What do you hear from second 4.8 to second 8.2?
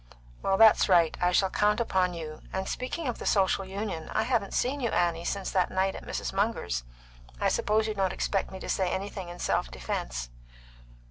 Annie, since that night at Mrs. Munger's. I suppose you don't